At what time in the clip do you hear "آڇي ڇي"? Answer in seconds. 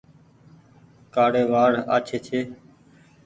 1.95-2.39